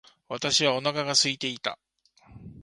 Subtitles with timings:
[0.29, 1.77] 私はお腹が空いていた。